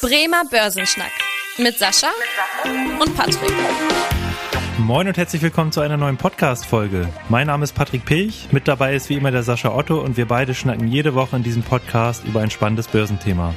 Bremer 0.00 0.44
Börsenschnack 0.48 1.10
mit 1.56 1.76
Sascha 1.76 2.06
und 3.00 3.16
Patrick. 3.16 3.52
Moin 4.78 5.08
und 5.08 5.16
herzlich 5.16 5.42
willkommen 5.42 5.72
zu 5.72 5.80
einer 5.80 5.96
neuen 5.96 6.16
Podcast-Folge. 6.16 7.08
Mein 7.28 7.48
Name 7.48 7.64
ist 7.64 7.74
Patrick 7.74 8.04
Pech, 8.04 8.46
mit 8.52 8.68
dabei 8.68 8.94
ist 8.94 9.08
wie 9.08 9.14
immer 9.14 9.32
der 9.32 9.42
Sascha 9.42 9.74
Otto 9.74 10.00
und 10.00 10.16
wir 10.16 10.28
beide 10.28 10.54
schnacken 10.54 10.86
jede 10.86 11.16
Woche 11.16 11.34
in 11.34 11.42
diesem 11.42 11.64
Podcast 11.64 12.24
über 12.24 12.40
ein 12.42 12.50
spannendes 12.50 12.86
Börsenthema. 12.86 13.54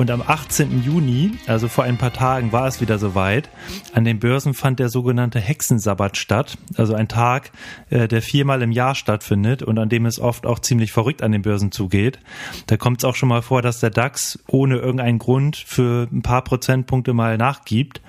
Und 0.00 0.10
am 0.10 0.22
18. 0.26 0.82
Juni, 0.82 1.32
also 1.46 1.68
vor 1.68 1.84
ein 1.84 1.98
paar 1.98 2.14
Tagen, 2.14 2.52
war 2.52 2.66
es 2.66 2.80
wieder 2.80 2.98
soweit. 2.98 3.50
An 3.92 4.06
den 4.06 4.18
Börsen 4.18 4.54
fand 4.54 4.80
der 4.80 4.88
sogenannte 4.88 5.38
Hexensabbat 5.40 6.16
statt, 6.16 6.56
also 6.74 6.94
ein 6.94 7.06
Tag, 7.06 7.50
äh, 7.90 8.08
der 8.08 8.22
viermal 8.22 8.62
im 8.62 8.72
Jahr 8.72 8.94
stattfindet 8.94 9.62
und 9.62 9.78
an 9.78 9.90
dem 9.90 10.06
es 10.06 10.18
oft 10.18 10.46
auch 10.46 10.58
ziemlich 10.58 10.90
verrückt 10.90 11.22
an 11.22 11.32
den 11.32 11.42
Börsen 11.42 11.70
zugeht. 11.70 12.18
Da 12.66 12.78
kommt 12.78 13.00
es 13.00 13.04
auch 13.04 13.14
schon 13.14 13.28
mal 13.28 13.42
vor, 13.42 13.60
dass 13.60 13.80
der 13.80 13.90
DAX 13.90 14.38
ohne 14.46 14.78
irgendeinen 14.78 15.18
Grund 15.18 15.56
für 15.56 16.08
ein 16.10 16.22
paar 16.22 16.44
Prozentpunkte 16.44 17.12
mal 17.12 17.36
nachgibt. 17.36 18.00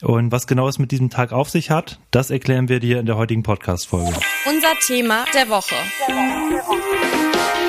Und 0.00 0.30
was 0.30 0.46
genau 0.46 0.68
es 0.68 0.78
mit 0.78 0.92
diesem 0.92 1.10
Tag 1.10 1.32
auf 1.32 1.50
sich 1.50 1.72
hat, 1.72 1.98
das 2.12 2.30
erklären 2.30 2.68
wir 2.68 2.78
dir 2.78 3.00
in 3.00 3.06
der 3.06 3.16
heutigen 3.16 3.42
Podcast-Folge. 3.42 4.14
Unser 4.48 4.74
Thema 4.86 5.24
der 5.34 5.48
Woche. 5.48 5.74
Der 6.06 6.14
Woche, 6.14 6.50
der 6.52 6.58
Woche. 6.68 7.61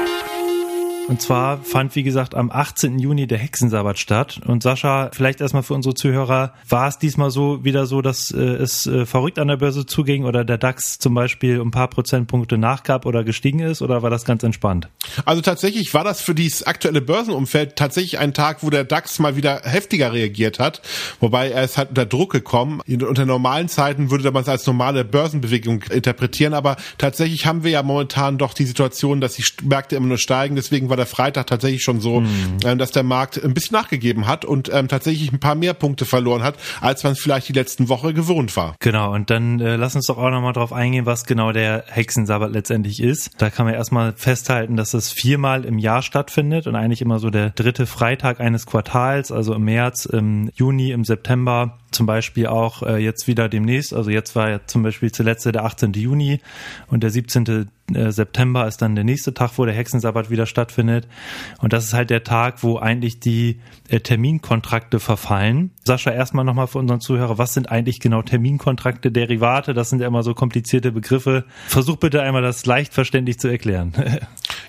Und 1.07 1.21
zwar 1.21 1.57
fand, 1.57 1.95
wie 1.95 2.03
gesagt, 2.03 2.33
am 2.33 2.49
18. 2.49 2.97
Juni 2.97 3.27
der 3.27 3.37
Hexensabbat 3.37 3.99
statt. 3.99 4.39
Und 4.45 4.63
Sascha, 4.63 5.11
vielleicht 5.13 5.41
erstmal 5.41 5.63
für 5.63 5.73
unsere 5.73 5.95
Zuhörer, 5.95 6.53
war 6.69 6.87
es 6.87 6.97
diesmal 6.97 7.29
so 7.29 7.63
wieder 7.65 7.85
so, 7.85 8.01
dass 8.01 8.31
äh, 8.31 8.39
es 8.39 8.87
äh, 8.87 9.05
verrückt 9.05 9.37
an 9.37 9.49
der 9.49 9.57
Börse 9.57 9.85
zuging 9.85 10.23
oder 10.23 10.45
der 10.45 10.57
DAX 10.57 10.99
zum 10.99 11.13
Beispiel 11.13 11.59
um 11.59 11.67
ein 11.67 11.71
paar 11.71 11.89
Prozentpunkte 11.89 12.57
nachgab 12.57 13.05
oder 13.05 13.23
gestiegen 13.23 13.59
ist 13.59 13.81
oder 13.81 14.01
war 14.01 14.09
das 14.09 14.23
ganz 14.23 14.43
entspannt? 14.43 14.87
Also 15.25 15.41
tatsächlich 15.41 15.93
war 15.93 16.05
das 16.05 16.21
für 16.21 16.33
dieses 16.33 16.63
aktuelle 16.65 17.01
Börsenumfeld 17.01 17.75
tatsächlich 17.75 18.19
ein 18.19 18.33
Tag, 18.33 18.63
wo 18.63 18.69
der 18.69 18.85
DAX 18.85 19.19
mal 19.19 19.35
wieder 19.35 19.61
heftiger 19.63 20.13
reagiert 20.13 20.59
hat. 20.59 20.81
Wobei 21.19 21.49
er 21.49 21.63
ist 21.63 21.77
halt 21.77 21.89
unter 21.89 22.05
Druck 22.05 22.31
gekommen. 22.31 22.81
Unter 22.87 23.25
normalen 23.25 23.67
Zeiten 23.67 24.09
würde 24.09 24.31
man 24.31 24.43
es 24.43 24.49
als 24.49 24.65
normale 24.65 25.03
Börsenbewegung 25.03 25.83
interpretieren. 25.83 26.53
Aber 26.53 26.77
tatsächlich 26.97 27.45
haben 27.45 27.63
wir 27.63 27.71
ja 27.71 27.83
momentan 27.83 28.37
doch 28.37 28.53
die 28.53 28.65
Situation, 28.65 29.19
dass 29.19 29.33
die 29.33 29.43
Märkte 29.63 29.97
immer 29.97 30.07
nur 30.07 30.17
steigen. 30.17 30.55
Deswegen 30.55 30.89
war 30.93 30.97
der 30.97 31.07
Freitag 31.07 31.47
tatsächlich 31.47 31.81
schon 31.81 31.99
so, 31.99 32.21
mhm. 32.21 32.57
ähm, 32.63 32.77
dass 32.77 32.91
der 32.91 33.01
Markt 33.01 33.43
ein 33.43 33.55
bisschen 33.55 33.75
nachgegeben 33.75 34.27
hat 34.27 34.45
und 34.45 34.69
ähm, 34.71 34.87
tatsächlich 34.87 35.33
ein 35.33 35.39
paar 35.39 35.55
mehr 35.55 35.73
Punkte 35.73 36.05
verloren 36.05 36.43
hat, 36.43 36.55
als 36.81 37.03
man 37.03 37.13
es 37.13 37.19
vielleicht 37.19 37.49
die 37.49 37.53
letzten 37.53 37.89
Woche 37.89 38.13
gewohnt 38.13 38.55
war. 38.55 38.75
Genau, 38.77 39.11
und 39.11 39.31
dann 39.31 39.59
äh, 39.59 39.75
lass 39.75 39.95
uns 39.95 40.05
doch 40.05 40.19
auch 40.19 40.29
nochmal 40.29 40.53
drauf 40.53 40.71
eingehen, 40.71 41.07
was 41.07 41.25
genau 41.25 41.51
der 41.51 41.85
Hexensabbat 41.87 42.51
letztendlich 42.51 43.01
ist. 43.01 43.31
Da 43.39 43.49
kann 43.49 43.65
man 43.65 43.73
erstmal 43.73 44.13
festhalten, 44.15 44.77
dass 44.77 44.93
es 44.93 45.11
viermal 45.11 45.65
im 45.65 45.79
Jahr 45.79 46.03
stattfindet 46.03 46.67
und 46.67 46.75
eigentlich 46.75 47.01
immer 47.01 47.17
so 47.17 47.31
der 47.31 47.49
dritte 47.49 47.87
Freitag 47.87 48.39
eines 48.39 48.67
Quartals, 48.67 49.31
also 49.31 49.55
im 49.55 49.63
März, 49.63 50.05
im 50.05 50.51
Juni, 50.53 50.91
im 50.91 51.05
September 51.05 51.79
zum 51.93 52.05
Beispiel 52.05 52.47
auch 52.47 52.83
äh, 52.83 52.97
jetzt 52.97 53.27
wieder 53.27 53.49
demnächst. 53.49 53.93
Also 53.93 54.09
jetzt 54.09 54.35
war 54.35 54.49
ja 54.49 54.59
zum 54.65 54.83
Beispiel 54.83 55.11
zuletzt 55.11 55.45
der 55.45 55.63
18. 55.63 55.93
Juni 55.93 56.39
und 56.87 57.03
der 57.03 57.09
17. 57.09 57.69
Äh, 57.95 58.11
September 58.11 58.67
ist 58.67 58.81
dann 58.81 58.95
der 58.95 59.03
nächste 59.03 59.33
Tag, 59.33 59.51
wo 59.57 59.65
der 59.65 59.73
Hexensabbat 59.73 60.29
wieder 60.29 60.45
stattfindet. 60.45 61.07
Und 61.59 61.73
das 61.73 61.85
ist 61.85 61.93
halt 61.93 62.09
der 62.09 62.23
Tag, 62.23 62.63
wo 62.63 62.77
eigentlich 62.77 63.19
die 63.19 63.59
äh, 63.89 63.99
Terminkontrakte 63.99 64.99
verfallen. 64.99 65.71
Sascha, 65.83 66.11
erstmal 66.11 66.45
nochmal 66.45 66.67
für 66.67 66.79
unseren 66.79 67.01
Zuhörer, 67.01 67.37
was 67.37 67.53
sind 67.53 67.71
eigentlich 67.71 67.99
genau 67.99 68.21
Terminkontrakte, 68.21 69.11
Derivate? 69.11 69.73
Das 69.73 69.89
sind 69.89 69.99
ja 69.99 70.07
immer 70.07 70.23
so 70.23 70.33
komplizierte 70.33 70.91
Begriffe. 70.91 71.45
Versuch 71.67 71.97
bitte 71.97 72.21
einmal 72.21 72.41
das 72.41 72.65
leicht 72.65 72.93
verständlich 72.93 73.39
zu 73.39 73.47
erklären. 73.47 73.93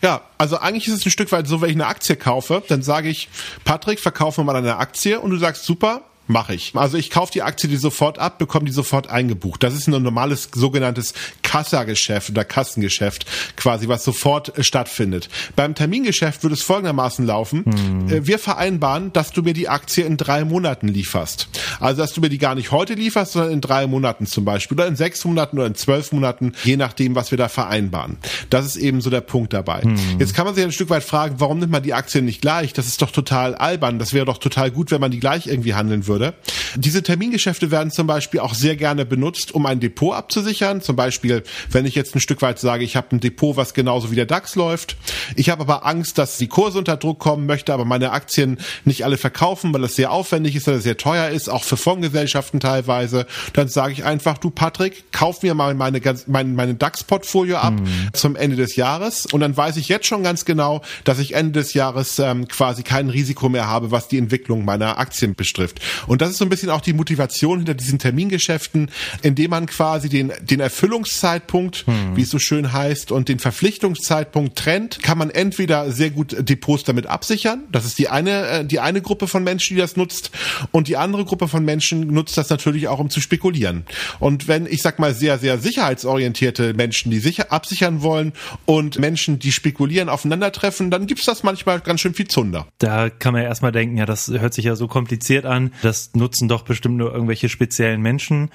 Ja, 0.02 0.20
also 0.36 0.58
eigentlich 0.58 0.86
ist 0.86 0.94
es 0.94 1.06
ein 1.06 1.10
Stück 1.10 1.32
weit 1.32 1.46
so, 1.46 1.62
wenn 1.62 1.70
ich 1.70 1.76
eine 1.76 1.86
Aktie 1.86 2.14
kaufe, 2.14 2.62
dann 2.68 2.82
sage 2.82 3.08
ich, 3.08 3.30
Patrick, 3.64 4.00
verkaufe 4.00 4.44
mal 4.44 4.54
eine 4.54 4.76
Aktie 4.76 5.18
und 5.18 5.30
du 5.30 5.38
sagst, 5.38 5.64
super, 5.64 6.02
Mache 6.26 6.54
ich. 6.54 6.72
Also 6.74 6.96
ich 6.96 7.10
kaufe 7.10 7.32
die 7.32 7.42
Aktie 7.42 7.68
die 7.68 7.76
sofort 7.76 8.18
ab, 8.18 8.38
bekomme 8.38 8.64
die 8.64 8.72
sofort 8.72 9.10
eingebucht. 9.10 9.62
Das 9.62 9.74
ist 9.74 9.86
ein 9.88 10.02
normales 10.02 10.48
sogenanntes 10.54 11.12
Kassageschäft 11.42 12.30
oder 12.30 12.44
Kassengeschäft 12.46 13.26
quasi, 13.56 13.88
was 13.88 14.04
sofort 14.04 14.56
äh, 14.56 14.64
stattfindet. 14.64 15.28
Beim 15.54 15.74
Termingeschäft 15.74 16.42
würde 16.42 16.54
es 16.54 16.62
folgendermaßen 16.62 17.26
laufen. 17.26 17.64
Hm. 17.66 18.26
Wir 18.26 18.38
vereinbaren, 18.38 19.12
dass 19.12 19.32
du 19.32 19.42
mir 19.42 19.52
die 19.52 19.68
Aktie 19.68 20.04
in 20.04 20.16
drei 20.16 20.46
Monaten 20.46 20.88
lieferst. 20.88 21.48
Also 21.78 22.00
dass 22.00 22.14
du 22.14 22.22
mir 22.22 22.30
die 22.30 22.38
gar 22.38 22.54
nicht 22.54 22.70
heute 22.70 22.94
lieferst, 22.94 23.32
sondern 23.32 23.52
in 23.52 23.60
drei 23.60 23.86
Monaten 23.86 24.26
zum 24.26 24.46
Beispiel 24.46 24.78
oder 24.78 24.86
in 24.86 24.96
sechs 24.96 25.24
Monaten 25.26 25.58
oder 25.58 25.66
in 25.66 25.74
zwölf 25.74 26.10
Monaten, 26.12 26.54
je 26.64 26.78
nachdem, 26.78 27.14
was 27.14 27.32
wir 27.32 27.38
da 27.38 27.48
vereinbaren. 27.48 28.16
Das 28.48 28.64
ist 28.64 28.76
eben 28.76 29.02
so 29.02 29.10
der 29.10 29.20
Punkt 29.20 29.52
dabei. 29.52 29.82
Hm. 29.82 29.96
Jetzt 30.18 30.32
kann 30.32 30.46
man 30.46 30.54
sich 30.54 30.64
ein 30.64 30.72
Stück 30.72 30.88
weit 30.88 31.04
fragen, 31.04 31.34
warum 31.38 31.58
nimmt 31.58 31.72
man 31.72 31.82
die 31.82 31.92
Aktie 31.92 32.22
nicht 32.22 32.40
gleich? 32.40 32.72
Das 32.72 32.86
ist 32.86 33.02
doch 33.02 33.10
total 33.10 33.54
albern. 33.54 33.98
Das 33.98 34.14
wäre 34.14 34.24
doch 34.24 34.38
total 34.38 34.70
gut, 34.70 34.90
wenn 34.90 35.02
man 35.02 35.10
die 35.10 35.20
gleich 35.20 35.48
irgendwie 35.48 35.74
handeln 35.74 36.06
würde 36.06 36.13
würde. 36.14 36.34
Diese 36.76 37.02
Termingeschäfte 37.02 37.70
werden 37.70 37.90
zum 37.90 38.06
Beispiel 38.06 38.40
auch 38.40 38.54
sehr 38.54 38.76
gerne 38.76 39.04
benutzt, 39.04 39.52
um 39.52 39.66
ein 39.66 39.80
Depot 39.80 40.14
abzusichern. 40.14 40.80
Zum 40.80 40.96
Beispiel, 40.96 41.42
wenn 41.70 41.86
ich 41.86 41.94
jetzt 41.94 42.14
ein 42.14 42.20
Stück 42.20 42.40
weit 42.42 42.58
sage, 42.58 42.84
ich 42.84 42.96
habe 42.96 43.08
ein 43.12 43.20
Depot, 43.20 43.56
was 43.56 43.74
genauso 43.74 44.10
wie 44.10 44.14
der 44.14 44.26
DAX 44.26 44.54
läuft. 44.54 44.96
Ich 45.34 45.50
habe 45.50 45.62
aber 45.62 45.86
Angst, 45.86 46.18
dass 46.18 46.38
die 46.38 46.46
Kurse 46.46 46.78
unter 46.78 46.96
Druck 46.96 47.18
kommen, 47.18 47.46
möchte 47.46 47.74
aber 47.74 47.84
meine 47.84 48.12
Aktien 48.12 48.58
nicht 48.84 49.04
alle 49.04 49.16
verkaufen, 49.16 49.72
weil 49.74 49.82
das 49.82 49.96
sehr 49.96 50.12
aufwendig 50.12 50.54
ist, 50.54 50.66
weil 50.66 50.74
das 50.74 50.84
sehr 50.84 50.96
teuer 50.96 51.28
ist, 51.30 51.48
auch 51.48 51.64
für 51.64 51.76
Fondsgesellschaften 51.76 52.60
teilweise. 52.60 53.26
Dann 53.52 53.68
sage 53.68 53.92
ich 53.92 54.04
einfach, 54.04 54.38
du 54.38 54.50
Patrick, 54.50 55.12
kauf 55.12 55.42
mir 55.42 55.54
mal 55.54 55.74
meine, 55.74 56.00
mein, 56.26 56.54
meine 56.54 56.74
DAX-Portfolio 56.74 57.56
ab 57.56 57.74
mhm. 57.74 58.10
zum 58.12 58.36
Ende 58.36 58.56
des 58.56 58.76
Jahres 58.76 59.26
und 59.26 59.40
dann 59.40 59.56
weiß 59.56 59.76
ich 59.76 59.88
jetzt 59.88 60.06
schon 60.06 60.22
ganz 60.22 60.44
genau, 60.44 60.82
dass 61.04 61.18
ich 61.18 61.34
Ende 61.34 61.60
des 61.60 61.74
Jahres 61.74 62.18
ähm, 62.18 62.48
quasi 62.48 62.82
kein 62.82 63.10
Risiko 63.10 63.48
mehr 63.48 63.68
habe, 63.68 63.90
was 63.90 64.08
die 64.08 64.18
Entwicklung 64.18 64.64
meiner 64.64 64.98
Aktien 64.98 65.34
betrifft. 65.34 65.80
Und 66.06 66.22
das 66.22 66.30
ist 66.30 66.38
so 66.38 66.44
ein 66.44 66.48
bisschen 66.48 66.70
auch 66.70 66.80
die 66.80 66.92
Motivation 66.92 67.58
hinter 67.58 67.74
diesen 67.74 67.98
Termingeschäften, 67.98 68.90
indem 69.22 69.50
man 69.50 69.66
quasi 69.66 70.08
den, 70.08 70.32
den 70.40 70.60
Erfüllungszeitpunkt, 70.60 71.86
hm. 71.86 72.16
wie 72.16 72.22
es 72.22 72.30
so 72.30 72.38
schön 72.38 72.72
heißt, 72.72 73.12
und 73.12 73.28
den 73.28 73.38
Verpflichtungszeitpunkt 73.38 74.56
trennt, 74.56 75.02
kann 75.02 75.18
man 75.18 75.30
entweder 75.30 75.90
sehr 75.90 76.10
gut 76.10 76.36
Depots 76.38 76.84
damit 76.84 77.06
absichern. 77.06 77.64
Das 77.70 77.84
ist 77.84 77.98
die 77.98 78.08
eine, 78.08 78.46
äh, 78.48 78.64
die 78.64 78.80
eine 78.80 79.02
Gruppe 79.02 79.28
von 79.28 79.44
Menschen, 79.44 79.76
die 79.76 79.80
das 79.80 79.96
nutzt. 79.96 80.30
Und 80.72 80.88
die 80.88 80.96
andere 80.96 81.24
Gruppe 81.24 81.48
von 81.48 81.64
Menschen 81.64 82.08
nutzt 82.08 82.36
das 82.36 82.50
natürlich 82.50 82.88
auch, 82.88 82.98
um 82.98 83.10
zu 83.10 83.20
spekulieren. 83.20 83.84
Und 84.18 84.48
wenn, 84.48 84.66
ich 84.66 84.82
sag 84.82 84.98
mal, 84.98 85.14
sehr, 85.14 85.38
sehr 85.38 85.58
sicherheitsorientierte 85.58 86.74
Menschen, 86.74 87.10
die 87.10 87.18
sicher 87.18 87.52
absichern 87.52 88.02
wollen 88.02 88.32
und 88.64 88.98
Menschen, 88.98 89.38
die 89.38 89.52
spekulieren, 89.52 90.08
aufeinandertreffen, 90.08 90.90
dann 90.90 91.06
gibt's 91.06 91.24
das 91.24 91.42
manchmal 91.42 91.80
ganz 91.80 92.00
schön 92.00 92.14
viel 92.14 92.28
Zunder. 92.28 92.66
Da 92.78 93.10
kann 93.10 93.32
man 93.32 93.42
ja 93.42 93.48
erstmal 93.48 93.72
denken, 93.72 93.96
ja, 93.96 94.06
das 94.06 94.28
hört 94.28 94.54
sich 94.54 94.64
ja 94.64 94.76
so 94.76 94.88
kompliziert 94.88 95.46
an. 95.46 95.72
Das 95.82 95.93
das 95.94 96.14
nutzen 96.14 96.48
doch 96.48 96.62
bestimmt 96.62 96.96
nur 96.96 97.12
irgendwelche 97.12 97.48
speziellen 97.48 98.02
Menschen. 98.02 98.50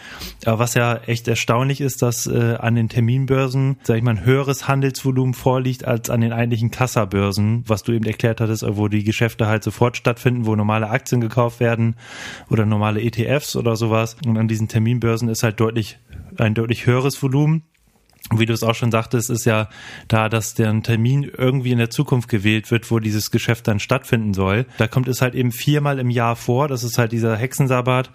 Aber 0.45 0.59
was 0.59 0.73
ja 0.73 0.97
echt 0.97 1.27
erstaunlich 1.29 1.79
ist, 1.79 2.01
dass 2.01 2.27
äh, 2.27 2.57
an 2.59 2.75
den 2.75 2.89
Terminbörsen, 2.89 3.77
sag 3.83 3.97
ich 3.97 4.03
mal, 4.03 4.11
ein 4.11 4.25
höheres 4.25 4.67
Handelsvolumen 4.67 5.33
vorliegt 5.33 5.85
als 5.85 6.09
an 6.09 6.19
den 6.19 6.33
eigentlichen 6.33 6.69
Kassabörsen, 6.69 7.63
was 7.65 7.83
du 7.83 7.93
eben 7.93 8.05
erklärt 8.05 8.41
hattest, 8.41 8.65
wo 8.67 8.89
die 8.89 9.05
Geschäfte 9.05 9.47
halt 9.47 9.63
sofort 9.63 9.95
stattfinden, 9.95 10.45
wo 10.45 10.55
normale 10.55 10.89
Aktien 10.89 11.21
gekauft 11.21 11.61
werden 11.61 11.95
oder 12.49 12.65
normale 12.65 13.01
ETFs 13.01 13.55
oder 13.55 13.77
sowas. 13.77 14.17
Und 14.25 14.37
an 14.37 14.49
diesen 14.49 14.67
Terminbörsen 14.67 15.29
ist 15.29 15.43
halt 15.43 15.59
deutlich 15.61 15.97
ein 16.37 16.53
deutlich 16.53 16.85
höheres 16.85 17.21
Volumen 17.23 17.63
wie 18.35 18.45
du 18.45 18.53
es 18.53 18.63
auch 18.63 18.75
schon 18.75 18.91
sagtest, 18.91 19.29
ist 19.29 19.45
ja 19.45 19.69
da, 20.07 20.29
dass 20.29 20.53
der 20.53 20.81
Termin 20.83 21.23
irgendwie 21.23 21.71
in 21.71 21.77
der 21.77 21.89
Zukunft 21.89 22.29
gewählt 22.29 22.69
wird, 22.69 22.91
wo 22.91 22.99
dieses 22.99 23.31
Geschäft 23.31 23.67
dann 23.67 23.79
stattfinden 23.79 24.33
soll. 24.33 24.65
Da 24.77 24.87
kommt 24.87 25.07
es 25.07 25.21
halt 25.21 25.35
eben 25.35 25.51
viermal 25.51 25.99
im 25.99 26.09
Jahr 26.09 26.35
vor. 26.35 26.67
Das 26.67 26.83
ist 26.83 26.97
halt 26.97 27.11
dieser 27.11 27.35
Hexensabbat, 27.35 28.11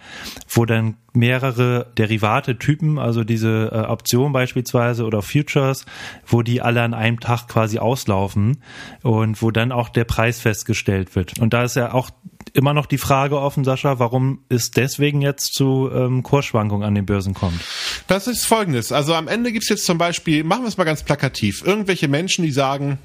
wo 0.48 0.64
dann 0.64 0.97
mehrere 1.14 1.92
Derivate-Typen, 1.97 2.98
also 2.98 3.25
diese 3.25 3.70
äh, 3.72 3.78
Option 3.91 4.32
beispielsweise 4.32 5.04
oder 5.04 5.22
Futures, 5.22 5.86
wo 6.26 6.42
die 6.42 6.60
alle 6.60 6.82
an 6.82 6.92
einem 6.92 7.20
Tag 7.20 7.48
quasi 7.48 7.78
auslaufen 7.78 8.62
und 9.02 9.41
wo 9.41 9.50
dann 9.50 9.72
auch 9.72 9.88
der 9.88 10.04
Preis 10.04 10.41
festgestellt 10.41 11.14
wird. 11.14 11.38
Und 11.38 11.54
da 11.54 11.64
ist 11.64 11.76
ja 11.76 11.92
auch 11.92 12.10
immer 12.52 12.75
noch 12.75 12.86
die 12.86 12.99
Frage 12.99 13.40
offen, 13.40 13.64
Sascha, 13.64 13.99
warum 13.99 14.40
es 14.49 14.70
deswegen 14.70 15.22
jetzt 15.22 15.55
zu 15.55 15.90
ähm, 15.93 16.22
Kursschwankungen 16.22 16.87
an 16.87 16.94
den 16.94 17.06
Börsen 17.06 17.34
kommt. 17.34 17.60
Das 18.08 18.26
ist 18.26 18.44
folgendes. 18.44 18.93
Also 18.93 19.14
am 19.14 19.28
Ende 19.28 19.52
gibt's 19.52 19.69
jetzt 19.69 19.87
zum 19.87 19.99
Beispiel, 19.99 20.44
machen 20.44 20.62
wir 20.62 20.69
es 20.69 20.76
mal 20.76 20.84
ganz 20.84 21.05
plakativ, 21.05 21.62
irgendwelche 21.64 22.08
Menschen, 22.08 22.44
die 22.44 22.52
sagen, 22.52 22.99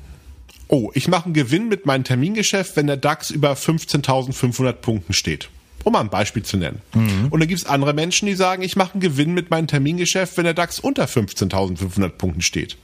oh, 0.68 0.92
ich 0.94 1.08
mache 1.08 1.26
einen 1.26 1.34
Gewinn 1.34 1.68
mit 1.68 1.86
meinem 1.86 2.04
Termingeschäft, 2.04 2.76
wenn 2.76 2.88
der 2.88 2.98
DAX 2.98 3.30
über 3.30 3.54
15.500 3.54 4.74
Punkten 4.74 5.14
steht. 5.14 5.50
Um 5.84 5.94
mal 5.94 6.02
ein 6.02 6.10
Beispiel 6.10 6.44
zu 6.44 6.58
nennen. 6.58 6.82
Mhm. 6.94 7.28
Und 7.30 7.40
dann 7.40 7.48
gibt 7.48 7.62
es 7.62 7.68
andere 7.68 7.94
Menschen, 7.94 8.26
die 8.26 8.36
sagen, 8.36 8.62
ich 8.64 8.76
mache 8.76 8.94
einen 8.94 9.02
Gewinn 9.02 9.34
mit 9.34 9.50
meinem 9.50 9.68
Termingeschäft, 9.68 10.38
wenn 10.38 10.44
der 10.44 10.54
DAX 10.54 10.80
unter 10.80 11.06
15.500 11.06 12.10
Punkten 12.10 12.42
steht. 12.42 12.78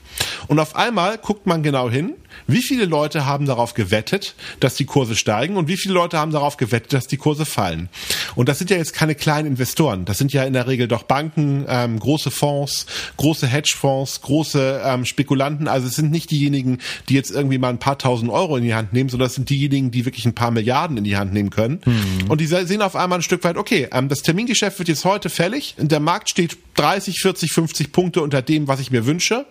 Und 0.48 0.58
auf 0.58 0.76
einmal 0.76 1.18
guckt 1.18 1.46
man 1.46 1.62
genau 1.62 1.90
hin, 1.90 2.14
wie 2.46 2.62
viele 2.62 2.84
Leute 2.84 3.26
haben 3.26 3.46
darauf 3.46 3.74
gewettet, 3.74 4.34
dass 4.60 4.74
die 4.74 4.84
Kurse 4.84 5.16
steigen 5.16 5.56
und 5.56 5.68
wie 5.68 5.76
viele 5.76 5.94
Leute 5.94 6.18
haben 6.18 6.32
darauf 6.32 6.56
gewettet, 6.56 6.92
dass 6.92 7.06
die 7.06 7.16
Kurse 7.16 7.44
fallen. 7.44 7.88
Und 8.34 8.48
das 8.48 8.58
sind 8.58 8.70
ja 8.70 8.76
jetzt 8.76 8.94
keine 8.94 9.14
kleinen 9.14 9.46
Investoren. 9.46 10.04
Das 10.04 10.18
sind 10.18 10.32
ja 10.32 10.44
in 10.44 10.52
der 10.52 10.66
Regel 10.66 10.88
doch 10.88 11.04
Banken, 11.04 11.64
ähm, 11.68 11.98
große 11.98 12.30
Fonds, 12.30 12.86
große 13.16 13.46
Hedgefonds, 13.46 14.20
große 14.22 14.82
ähm, 14.84 15.04
Spekulanten. 15.04 15.68
Also 15.68 15.88
es 15.88 15.96
sind 15.96 16.10
nicht 16.10 16.30
diejenigen, 16.30 16.78
die 17.08 17.14
jetzt 17.14 17.30
irgendwie 17.30 17.58
mal 17.58 17.70
ein 17.70 17.78
paar 17.78 17.98
tausend 17.98 18.30
Euro 18.30 18.56
in 18.56 18.64
die 18.64 18.74
Hand 18.74 18.92
nehmen, 18.92 19.08
sondern 19.08 19.26
das 19.26 19.34
sind 19.34 19.50
diejenigen, 19.50 19.90
die 19.90 20.04
wirklich 20.04 20.26
ein 20.26 20.34
paar 20.34 20.50
Milliarden 20.50 20.96
in 20.96 21.04
die 21.04 21.16
Hand 21.16 21.32
nehmen 21.32 21.50
können. 21.50 21.80
Mhm. 21.84 22.30
Und 22.30 22.40
die 22.40 22.46
sehen 22.46 22.82
auf 22.82 22.96
einmal 22.96 23.18
ein 23.18 23.22
Stück 23.22 23.44
weit, 23.44 23.56
okay, 23.56 23.88
ähm, 23.92 24.08
das 24.08 24.22
Termingeschäft 24.22 24.78
wird 24.78 24.88
jetzt 24.88 25.04
heute 25.04 25.30
fällig. 25.30 25.74
Der 25.78 26.00
Markt 26.00 26.30
steht 26.30 26.58
30, 26.76 27.20
40, 27.20 27.52
50 27.52 27.92
Punkte 27.92 28.22
unter 28.22 28.42
dem, 28.42 28.68
was 28.68 28.80
ich 28.80 28.90
mir 28.90 29.06
wünsche. 29.06 29.46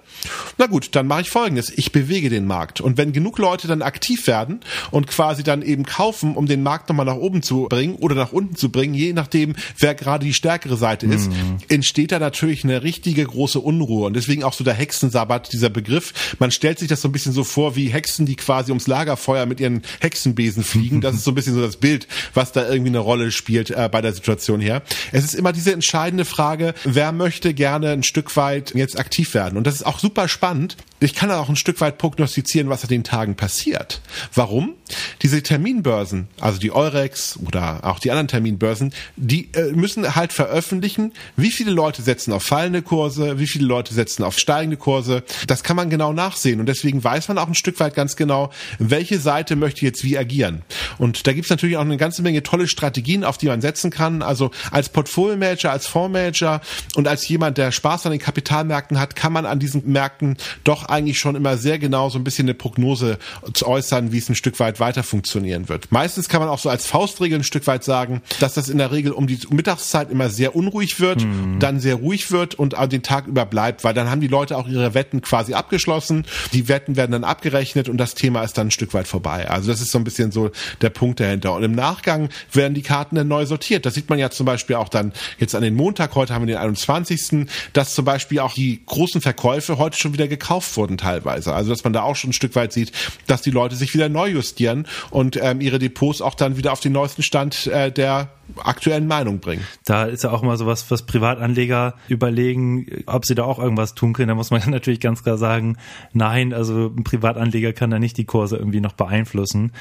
Na 0.58 0.68
gut, 0.68 0.90
dann 0.96 1.08
mache 1.08 1.22
ich 1.22 1.30
folgendes. 1.30 1.72
Ich 1.76 1.92
bewege 1.92 2.30
den 2.30 2.46
Markt. 2.46 2.82
Und 2.82 2.98
wenn 2.98 3.14
genug 3.14 3.38
Leute 3.38 3.68
dann 3.68 3.82
aktiv 3.82 4.28
werden 4.28 4.62
und 4.92 5.08
quasi 5.08 5.44
dann 5.44 5.62
eben 5.62 5.84
kaufen, 5.84 6.36
um 6.36 6.46
den 6.46 6.64
Markt 6.64 6.90
nochmal 6.90 7.06
nach 7.06 7.16
oben 7.16 7.42
zu 7.42 7.68
bringen 7.70 7.96
oder 7.96 8.16
nach 8.16 8.32
unten 8.32 8.56
zu 8.56 8.70
bringen, 8.70 8.94
je 8.94 9.14
nachdem, 9.14 9.56
wer 9.78 9.96
gerade 9.96 10.26
die 10.26 10.34
stärkere 10.34 10.78
Seite 10.78 11.06
ist, 11.08 11.30
mhm. 11.30 11.58
entsteht 11.70 12.12
da 12.12 12.20
natürlich 12.20 12.64
eine 12.64 12.84
richtige 12.84 13.24
große 13.24 13.60
Unruhe. 13.60 14.08
Und 14.08 14.16
deswegen 14.16 14.44
auch 14.44 14.54
so 14.54 14.64
der 14.64 14.74
Hexensabbat, 14.74 15.52
dieser 15.52 15.70
Begriff. 15.70 16.36
Man 16.40 16.52
stellt 16.52 16.80
sich 16.80 16.88
das 16.88 17.02
so 17.02 17.10
ein 17.10 17.12
bisschen 17.12 17.34
so 17.34 17.44
vor 17.44 17.76
wie 17.76 17.88
Hexen, 17.88 18.26
die 18.26 18.36
quasi 18.36 18.72
ums 18.72 18.88
Lagerfeuer 18.88 19.46
mit 19.46 19.60
ihren 19.60 19.82
Hexenbesen 20.00 20.64
fliegen. 20.64 21.02
Das 21.02 21.16
ist 21.16 21.24
so 21.24 21.32
ein 21.32 21.36
bisschen 21.36 21.56
so 21.56 21.62
das 21.62 21.78
Bild, 21.78 22.08
was 22.34 22.52
da 22.52 22.68
irgendwie 22.68 22.90
eine 22.90 23.00
Rolle 23.00 23.32
spielt 23.32 23.72
äh, 23.72 23.90
bei 23.92 24.02
der 24.02 24.14
Situation 24.14 24.62
her. 24.62 24.84
Es 25.12 25.24
ist 25.24 25.34
immer 25.34 25.54
diese 25.54 25.74
entscheidende 25.74 26.26
Frage, 26.26 26.74
wer 26.84 27.12
möchte 27.16 27.54
gerne 27.54 27.92
ein 27.92 28.04
Stück 28.04 28.36
weit 28.38 28.74
jetzt 28.76 29.00
aktiv 29.00 29.34
werden. 29.34 29.58
Und 29.58 29.66
das 29.66 29.76
ist 29.76 29.86
auch 29.86 30.00
super 30.00 30.28
spannend. 30.28 30.78
Ich 31.06 31.14
kann 31.14 31.30
auch 31.30 31.50
ein 31.50 31.56
Stück 31.56 31.82
weit 31.82 32.00
prognostizieren, 32.00 32.68
was 32.68 32.82
an 32.82 32.90
den 32.90 33.04
Tagen 33.04 33.36
passiert. 33.36 34.02
Warum? 34.34 34.74
Diese 35.22 35.44
Terminbörsen, 35.44 36.28
also 36.40 36.58
die 36.58 36.72
Eurex 36.72 37.38
oder 37.46 37.82
auch 37.84 38.00
die 38.00 38.10
anderen 38.10 38.28
Terminbörsen, 38.28 38.92
die 39.16 39.52
äh, 39.54 39.72
müssen 39.74 40.16
halt 40.16 40.34
veröffentlichen, 40.34 41.14
wie 41.38 41.52
viele 41.52 41.70
Leute 41.70 42.02
setzen 42.02 42.34
auf 42.34 42.42
fallende 42.42 42.82
Kurse, 42.82 43.38
wie 43.38 43.46
viele 43.46 43.68
Leute 43.68 43.94
setzen 43.94 44.24
auf 44.24 44.40
steigende 44.40 44.78
Kurse. 44.78 45.24
Das 45.46 45.62
kann 45.62 45.76
man 45.76 45.92
genau 45.92 46.12
nachsehen 46.12 46.60
und 46.60 46.66
deswegen 46.66 47.04
weiß 47.04 47.28
man 47.28 47.38
auch 47.38 47.48
ein 47.48 47.54
Stück 47.54 47.80
weit 47.80 47.94
ganz 47.94 48.16
genau, 48.16 48.52
welche 48.80 49.20
Seite 49.20 49.56
möchte 49.56 49.86
jetzt 49.86 50.04
wie 50.04 50.18
agieren. 50.18 50.64
Und 50.98 51.28
da 51.28 51.34
gibt's 51.34 51.52
natürlich 51.52 51.78
auch 51.78 51.82
eine 51.82 51.98
ganze 51.98 52.24
Menge 52.24 52.42
tolle 52.42 52.68
Strategien, 52.68 53.24
auf 53.24 53.38
die 53.38 53.46
man 53.46 53.62
setzen 53.62 53.92
kann. 53.92 54.24
Also 54.24 54.50
als 54.72 54.90
Portfolio-Manager, 54.90 55.72
als 55.72 55.86
Fondsmanager 55.86 56.62
und 56.96 57.08
als 57.08 57.28
jemand, 57.28 57.60
der 57.60 57.72
Spaß 57.72 58.08
an 58.08 58.12
den 58.12 58.22
Kapitalmärkten 58.22 59.00
hat, 59.00 59.16
kann 59.16 59.34
man 59.34 59.46
an 59.46 59.60
diesen 59.60 59.92
Märkten 59.92 60.38
doch 60.64 60.95
eigentlich 60.96 61.20
schon 61.20 61.36
immer 61.36 61.58
sehr 61.58 61.80
genau 61.80 62.10
so 62.10 62.18
ein 62.18 62.24
bisschen 62.24 62.46
eine 62.46 62.54
Prognose 62.54 63.18
zu 63.54 63.68
äußern, 63.68 64.12
wie 64.12 64.18
es 64.18 64.30
ein 64.30 64.36
Stück 64.36 64.60
weit 64.60 64.80
weiter 64.80 65.04
funktionieren 65.04 65.70
wird. 65.70 65.92
Meistens 65.92 66.30
kann 66.30 66.40
man 66.40 66.50
auch 66.50 66.60
so 66.60 66.70
als 66.70 66.86
Faustregel 66.88 67.40
ein 67.40 67.44
Stück 67.44 67.68
weit 67.68 67.84
sagen, 67.84 68.22
dass 68.40 68.54
das 68.54 68.70
in 68.70 68.78
der 68.78 68.92
Regel 68.92 69.12
um 69.12 69.28
die 69.28 69.40
Mittagszeit 69.50 70.10
immer 70.10 70.30
sehr 70.30 70.56
unruhig 70.56 71.00
wird, 71.00 71.24
mhm. 71.24 71.60
dann 71.60 71.80
sehr 71.80 71.96
ruhig 71.96 72.32
wird 72.32 72.56
und 72.56 72.76
den 72.92 73.04
Tag 73.04 73.28
über 73.28 73.46
bleibt, 73.46 73.84
weil 73.84 73.94
dann 73.94 74.10
haben 74.10 74.22
die 74.22 74.28
Leute 74.28 74.58
auch 74.58 74.68
ihre 74.68 74.94
Wetten 74.94 75.22
quasi 75.22 75.54
abgeschlossen, 75.54 76.26
die 76.54 76.68
Wetten 76.68 76.96
werden 76.96 77.12
dann 77.12 77.24
abgerechnet 77.24 77.90
und 77.90 77.98
das 77.98 78.16
Thema 78.16 78.44
ist 78.44 78.58
dann 78.58 78.68
ein 78.68 78.72
Stück 78.72 78.94
weit 78.94 79.08
vorbei. 79.08 79.50
Also 79.50 79.72
das 79.72 79.82
ist 79.82 79.92
so 79.92 79.98
ein 79.98 80.04
bisschen 80.04 80.32
so 80.32 80.52
der 80.82 80.90
Punkt 80.90 81.20
dahinter. 81.20 81.54
Und 81.54 81.64
im 81.64 81.74
Nachgang 81.74 82.30
werden 82.52 82.74
die 82.74 82.82
Karten 82.82 83.16
dann 83.16 83.28
neu 83.28 83.46
sortiert. 83.46 83.86
Das 83.86 83.94
sieht 83.94 84.10
man 84.10 84.20
ja 84.20 84.30
zum 84.30 84.46
Beispiel 84.46 84.76
auch 84.76 84.90
dann 84.90 85.14
jetzt 85.38 85.56
an 85.56 85.62
den 85.62 85.76
Montag, 85.76 86.16
heute 86.16 86.34
haben 86.34 86.48
wir 86.48 86.56
den 86.56 86.62
21., 86.62 87.48
dass 87.74 87.94
zum 87.94 88.06
Beispiel 88.06 88.40
auch 88.40 88.54
die 88.54 88.82
großen 88.86 89.22
Verkäufe 89.22 89.78
heute 89.78 89.98
schon 89.98 90.14
wieder 90.14 90.28
gekauft 90.28 90.75
wurden 90.78 90.98
teilweise. 90.98 91.54
Also 91.54 91.70
dass 91.70 91.84
man 91.84 91.94
da 91.94 92.04
auch 92.04 92.16
schon 92.16 92.32
ein 92.32 92.34
Stück 92.34 92.56
weit 92.56 92.74
sieht, 92.74 92.92
dass 93.28 93.42
die 93.42 93.52
Leute 93.52 93.76
sich 93.76 93.94
wieder 93.94 94.10
neu 94.10 94.30
justieren 94.30 94.88
und 95.10 95.40
ähm, 95.42 95.62
ihre 95.62 95.80
Depots 95.80 96.22
auch 96.22 96.36
dann 96.36 96.58
wieder 96.58 96.72
auf 96.72 96.80
den 96.80 96.94
neuesten 96.94 97.24
Stand 97.24 97.68
äh, 97.68 97.92
der 97.92 98.30
aktuellen 98.64 99.08
Meinung 99.08 99.40
bringen. 99.40 99.66
Da 99.86 100.06
ist 100.06 100.24
ja 100.24 100.32
auch 100.32 100.42
mal 100.42 100.58
sowas, 100.58 100.86
was 100.90 101.04
Privatanleger 101.04 101.96
überlegen, 102.08 102.86
ob 103.06 103.26
sie 103.26 103.36
da 103.36 103.44
auch 103.44 103.60
irgendwas 103.60 103.96
tun 103.96 104.14
können. 104.14 104.30
Da 104.30 104.36
muss 104.36 104.52
man 104.52 104.62
natürlich 104.70 105.00
ganz 105.00 105.24
klar 105.24 105.38
sagen, 105.38 105.78
nein, 106.14 106.54
also 106.54 106.94
ein 106.96 107.04
Privatanleger 107.04 107.74
kann 107.74 107.90
da 107.90 108.00
nicht 108.00 108.18
die 108.18 108.26
Kurse 108.26 108.58
irgendwie 108.58 108.82
noch 108.82 108.94
beeinflussen. 108.94 109.72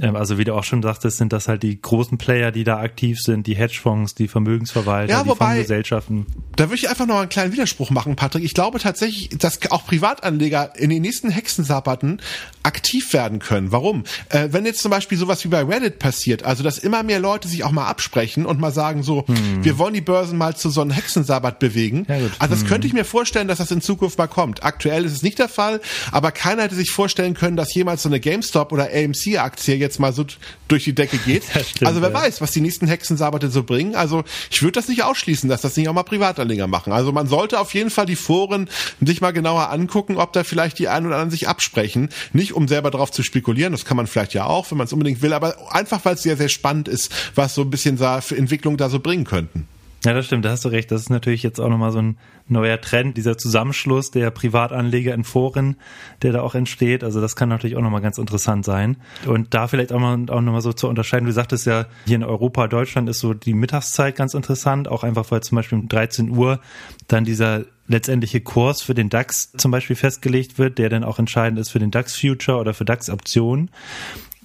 Ähm, 0.00 0.16
also 0.16 0.38
wie 0.38 0.44
du 0.44 0.54
auch 0.54 0.64
schon 0.64 0.82
sagtest, 0.82 1.16
sind 1.18 1.32
das 1.32 1.48
halt 1.48 1.62
die 1.62 1.80
großen 1.80 2.18
Player, 2.18 2.52
die 2.52 2.64
da 2.64 2.78
aktiv 2.78 3.18
sind, 3.20 3.46
die 3.46 3.56
Hedgefonds, 3.56 4.14
die 4.14 4.28
Vermögensverwalter, 4.28 5.12
ja, 5.12 5.26
wobei, 5.26 5.46
die 5.46 5.50
Fondsgesellschaften. 5.54 6.26
Da 6.56 6.64
würde 6.64 6.76
ich 6.76 6.88
einfach 6.88 7.06
noch 7.06 7.18
einen 7.18 7.28
kleinen 7.28 7.52
Widerspruch 7.52 7.90
machen, 7.90 8.16
Patrick. 8.16 8.44
Ich 8.44 8.54
glaube 8.54 8.78
tatsächlich, 8.78 9.30
dass 9.38 9.58
auch 9.70 9.86
Privatanleger 9.86 10.76
in 10.76 10.90
den 10.90 11.02
nächsten 11.02 11.30
Hexensabbaten 11.30 12.20
aktiv 12.62 13.12
werden 13.12 13.38
können. 13.38 13.72
Warum? 13.72 14.04
Äh, 14.28 14.48
wenn 14.50 14.66
jetzt 14.66 14.80
zum 14.80 14.90
Beispiel 14.90 15.16
sowas 15.16 15.44
wie 15.44 15.48
bei 15.48 15.62
Reddit 15.62 15.98
passiert, 15.98 16.44
also 16.44 16.62
dass 16.62 16.78
immer 16.78 17.02
mehr 17.02 17.18
Leute 17.18 17.48
sich 17.48 17.64
auch 17.64 17.70
mal 17.70 17.86
absprechen, 17.86 18.09
absprechen 18.10 18.44
und 18.44 18.60
mal 18.60 18.72
sagen 18.72 19.02
so, 19.02 19.24
hm. 19.26 19.64
wir 19.64 19.78
wollen 19.78 19.94
die 19.94 20.00
Börsen 20.00 20.36
mal 20.36 20.56
zu 20.56 20.70
so 20.70 20.80
einem 20.80 20.90
Hexensabbat 20.90 21.58
bewegen. 21.58 22.06
Ja, 22.08 22.16
also 22.38 22.54
das 22.54 22.60
hm. 22.62 22.68
könnte 22.68 22.86
ich 22.86 22.92
mir 22.92 23.04
vorstellen, 23.04 23.46
dass 23.48 23.58
das 23.58 23.70
in 23.70 23.80
Zukunft 23.80 24.18
mal 24.18 24.26
kommt. 24.26 24.64
Aktuell 24.64 25.04
ist 25.04 25.12
es 25.12 25.22
nicht 25.22 25.38
der 25.38 25.48
Fall, 25.48 25.80
aber 26.10 26.32
keiner 26.32 26.62
hätte 26.62 26.74
sich 26.74 26.90
vorstellen 26.90 27.34
können, 27.34 27.56
dass 27.56 27.72
jemals 27.72 28.02
so 28.02 28.08
eine 28.08 28.20
GameStop 28.20 28.72
oder 28.72 28.88
AMC 28.92 29.38
Aktie 29.38 29.76
jetzt 29.76 30.00
mal 30.00 30.12
so 30.12 30.24
durch 30.68 30.84
die 30.84 30.94
Decke 30.94 31.18
geht. 31.18 31.44
Stimmt, 31.50 31.86
also 31.86 32.02
wer 32.02 32.10
ja. 32.10 32.14
weiß, 32.14 32.40
was 32.40 32.50
die 32.50 32.60
nächsten 32.60 32.86
Hexensabbate 32.86 33.50
so 33.50 33.62
bringen. 33.62 33.94
Also 33.94 34.24
ich 34.50 34.62
würde 34.62 34.72
das 34.72 34.88
nicht 34.88 35.04
ausschließen, 35.04 35.48
dass 35.48 35.60
das 35.60 35.76
nicht 35.76 35.88
auch 35.88 35.94
mal 35.94 36.02
Privatanleger 36.02 36.66
machen. 36.66 36.92
Also 36.92 37.12
man 37.12 37.28
sollte 37.28 37.60
auf 37.60 37.74
jeden 37.74 37.90
Fall 37.90 38.06
die 38.06 38.16
Foren 38.16 38.68
sich 39.00 39.20
mal 39.20 39.32
genauer 39.32 39.70
angucken, 39.70 40.16
ob 40.16 40.32
da 40.32 40.44
vielleicht 40.44 40.78
die 40.78 40.88
einen 40.88 41.06
oder 41.06 41.16
anderen 41.16 41.30
sich 41.30 41.48
absprechen. 41.48 42.08
Nicht 42.32 42.54
um 42.54 42.68
selber 42.68 42.90
drauf 42.90 43.10
zu 43.10 43.22
spekulieren, 43.22 43.72
das 43.72 43.84
kann 43.84 43.96
man 43.96 44.06
vielleicht 44.06 44.34
ja 44.34 44.44
auch, 44.44 44.70
wenn 44.70 44.78
man 44.78 44.86
es 44.86 44.92
unbedingt 44.92 45.22
will, 45.22 45.32
aber 45.32 45.72
einfach, 45.72 46.04
weil 46.04 46.14
es 46.14 46.22
sehr, 46.22 46.36
sehr 46.36 46.48
spannend 46.48 46.88
ist, 46.88 47.12
was 47.34 47.54
so 47.54 47.62
ein 47.62 47.70
bisschen 47.70 47.96
für 48.20 48.36
Entwicklung 48.36 48.76
da 48.76 48.88
so 48.88 49.00
bringen 49.00 49.24
könnten. 49.24 49.66
Ja, 50.04 50.14
das 50.14 50.24
stimmt, 50.24 50.46
da 50.46 50.50
hast 50.50 50.64
du 50.64 50.70
recht. 50.70 50.90
Das 50.90 51.02
ist 51.02 51.10
natürlich 51.10 51.42
jetzt 51.42 51.60
auch 51.60 51.68
nochmal 51.68 51.92
so 51.92 51.98
ein 51.98 52.16
neuer 52.48 52.80
Trend, 52.80 53.18
dieser 53.18 53.36
Zusammenschluss 53.36 54.10
der 54.10 54.30
Privatanleger 54.30 55.12
in 55.12 55.24
Foren, 55.24 55.76
der 56.22 56.32
da 56.32 56.40
auch 56.40 56.54
entsteht. 56.54 57.04
Also 57.04 57.20
das 57.20 57.36
kann 57.36 57.50
natürlich 57.50 57.76
auch 57.76 57.82
nochmal 57.82 58.00
ganz 58.00 58.16
interessant 58.16 58.64
sein. 58.64 58.96
Und 59.26 59.52
da 59.52 59.68
vielleicht 59.68 59.92
auch, 59.92 60.00
auch 60.00 60.40
nochmal 60.40 60.62
so 60.62 60.72
zu 60.72 60.88
unterscheiden. 60.88 61.26
Du 61.26 61.32
sagtest 61.32 61.66
ja, 61.66 61.86
hier 62.06 62.16
in 62.16 62.24
Europa, 62.24 62.66
Deutschland 62.66 63.10
ist 63.10 63.20
so 63.20 63.34
die 63.34 63.52
Mittagszeit 63.52 64.16
ganz 64.16 64.32
interessant, 64.32 64.88
auch 64.88 65.04
einfach, 65.04 65.30
weil 65.30 65.42
zum 65.42 65.56
Beispiel 65.56 65.78
um 65.78 65.88
13 65.88 66.30
Uhr 66.30 66.60
dann 67.06 67.24
dieser 67.26 67.64
letztendliche 67.86 68.40
Kurs 68.40 68.80
für 68.80 68.94
den 68.94 69.10
DAX 69.10 69.52
zum 69.52 69.70
Beispiel 69.70 69.96
festgelegt 69.96 70.58
wird, 70.58 70.78
der 70.78 70.88
dann 70.88 71.04
auch 71.04 71.18
entscheidend 71.18 71.58
ist 71.58 71.70
für 71.70 71.78
den 71.78 71.90
DAX 71.90 72.16
Future 72.16 72.58
oder 72.58 72.72
für 72.72 72.86
DAX 72.86 73.10
Optionen. 73.10 73.70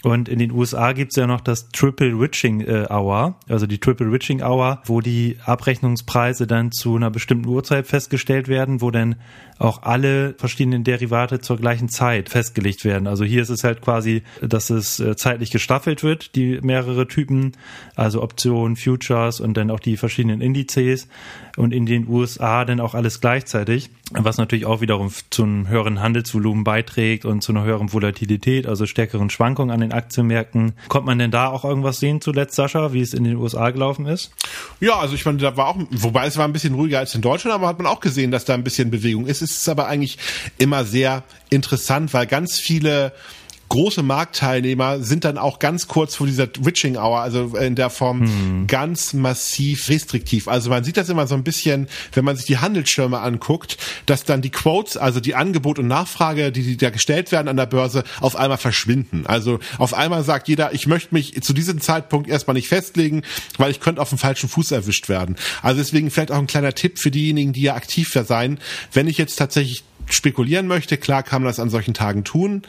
Und 0.06 0.30
in 0.30 0.38
den 0.38 0.52
USA 0.52 0.94
gibt's 0.94 1.16
ja 1.16 1.26
noch 1.26 1.42
das 1.42 1.70
Triple 1.70 2.20
Witching 2.20 2.62
äh, 2.62 2.86
Hour, 2.92 3.40
also 3.50 3.66
die 3.66 3.80
Triple 3.80 4.12
Witching 4.12 4.44
Hour, 4.44 4.84
wo 4.86 5.02
die 5.02 5.38
Abrechnungspreise 5.44 6.46
dann 6.46 6.72
zu 6.72 6.96
einer 6.96 7.10
bestimmten 7.10 7.50
Uhrzeit 7.50 7.88
festgestellt 7.88 8.48
werden, 8.48 8.82
wo 8.82 8.92
dann 8.92 9.16
auch 9.58 9.82
alle 9.82 10.36
verschiedenen 10.38 10.84
Derivate 10.84 11.40
zur 11.40 11.58
gleichen 11.58 11.90
Zeit 11.90 12.30
festgelegt 12.30 12.86
werden. 12.86 13.08
Also 13.08 13.24
hier 13.24 13.42
ist 13.42 13.50
es 13.50 13.64
halt 13.64 13.82
quasi, 13.82 14.22
dass 14.42 14.70
es 14.70 15.00
äh, 15.00 15.16
zeitlich 15.16 15.50
gestaffelt 15.50 16.04
wird, 16.04 16.36
die 16.36 16.60
mehrere 16.62 17.08
Typen, 17.08 17.54
also 17.96 18.22
Optionen, 18.22 18.76
Futures 18.76 19.40
und 19.40 19.58
dann 19.58 19.72
auch 19.72 19.80
die 19.80 19.98
verschiedenen 19.98 20.40
Indizes 20.40 21.08
und 21.58 21.74
in 21.74 21.88
den 21.88 22.08
USA 22.08 22.64
dann 22.66 22.80
auch 22.80 22.94
alles 22.94 23.22
gleichzeitig, 23.22 23.90
was 24.12 24.38
natürlich 24.38 24.66
auch 24.66 24.82
wiederum 24.82 25.10
zu 25.32 25.44
einem 25.44 25.68
höheren 25.68 26.02
Handelsvolumen 26.02 26.64
beiträgt 26.64 27.26
und 27.26 27.42
zu 27.42 27.54
einer 27.54 27.64
höheren 27.64 27.92
Volatilität, 27.92 28.68
also 28.68 28.86
stärkeren 28.86 29.30
Schwankungen 29.30 29.74
an 29.74 29.80
den 29.80 29.95
Aktienmärkten. 29.96 30.74
Kommt 30.88 31.06
man 31.06 31.18
denn 31.18 31.32
da 31.32 31.48
auch 31.48 31.66
irgendwas 31.66 32.00
sehen 32.00 32.22
zuletzt, 32.22 32.56
Sascha, 32.56 32.94
wie 32.94 33.02
es 33.02 33.14
in 33.14 33.24
den 33.24 33.38
USA 33.38 33.70
gelaufen 33.72 34.06
ist? 34.06 34.32
Ja, 34.80 35.00
also 35.00 35.16
ich 35.16 35.26
meine, 35.26 35.38
da 35.40 35.58
war 35.58 35.68
auch, 35.68 35.78
wobei 35.92 36.28
es 36.28 36.38
war 36.38 36.46
ein 36.46 36.54
bisschen 36.54 36.76
ruhiger 36.76 37.00
als 37.00 37.16
in 37.16 37.22
Deutschland, 37.22 37.56
aber 37.56 37.68
hat 37.68 37.78
man 37.78 37.88
auch 37.88 38.00
gesehen, 38.00 38.32
dass 38.32 38.46
da 38.46 38.54
ein 38.54 38.64
bisschen 38.64 38.92
Bewegung 38.92 39.26
ist 39.26 39.42
ist 39.42 39.62
es 39.62 39.70
aber 39.70 39.88
eigentlich 39.88 40.18
immer 40.58 40.86
sehr 40.86 41.24
interessant, 41.50 42.14
weil 42.14 42.26
ganz 42.26 42.60
viele 42.60 43.14
große 43.70 44.04
Marktteilnehmer 44.04 45.00
sind 45.00 45.26
dann 45.26 45.38
auch 45.38 45.60
ganz 45.60 45.88
kurz 45.88 46.16
vor 46.16 46.28
dieser 46.28 46.48
Witching 46.60 46.98
Hour, 46.98 47.20
also 47.20 47.56
in 47.58 47.76
der 47.76 47.90
Form 47.90 48.22
hm. 48.22 48.68
ganz 48.68 49.14
massiv 49.14 49.90
restriktiv. 49.90 50.48
Also 50.48 50.70
man 50.70 50.84
sieht 50.84 50.98
das 50.98 51.10
immer 51.10 51.28
so 51.28 51.36
ein 51.36 51.44
bisschen, 51.44 51.88
wenn 52.14 52.26
man 52.26 52.36
sich 52.36 52.46
die 52.46 52.58
Handelsschirme 52.58 53.20
anguckt, 53.20 53.78
dass 54.06 54.24
dann 54.24 54.42
die 54.42 54.50
Quotes, 54.50 54.98
also 54.98 55.20
die 55.20 55.36
Angebot 55.36 55.80
und 55.80 55.88
Nachfrage, 55.88 56.52
die, 56.52 56.64
die 56.64 56.78
da 56.78 56.90
gestellt 56.90 57.32
werden 57.32 57.48
an 57.48 57.58
der 57.58 57.66
Börse, 57.66 58.04
auf 58.20 58.36
einmal 58.36 58.58
verschwinden. 58.58 59.26
Also 59.26 59.60
auf 59.78 59.94
einmal 59.94 60.24
sagt 60.24 60.48
jeder, 60.48 60.74
ich 60.74 60.88
möchte 60.88 61.14
mich 61.14 61.42
zu 61.42 61.54
diesem 61.54 61.82
Zeitpunkt 61.82 62.30
erstmal 62.30 62.56
nicht 62.56 62.68
festlegen, 62.68 63.24
weil 63.58 63.72
ich 63.72 63.80
könnte 63.80 64.02
auf 64.02 64.10
dem 64.10 64.18
falschen 64.18 64.50
Fuß 64.50 64.72
erwischt 64.72 65.10
werden. 65.10 65.36
Also 65.62 65.80
deswegen 65.82 66.12
vielleicht 66.12 66.32
auch 66.32 66.38
ein 66.38 66.48
kleiner 66.48 66.74
Tipp 66.74 67.00
für 67.00 67.12
diejenigen, 67.12 67.54
die 67.54 67.62
ja 67.62 67.76
aktiv 67.76 68.12
da 68.14 68.24
sein. 68.24 68.60
Wenn 68.94 69.08
ich 69.08 69.18
jetzt 69.18 69.36
tatsächlich 69.36 69.84
spekulieren 70.10 70.68
möchte, 70.68 70.98
klar 70.98 71.24
kann 71.24 71.42
man 71.42 71.50
das 71.50 71.60
an 71.60 71.70
solchen 71.70 71.94
Tagen 71.94 72.24
tun. 72.24 72.64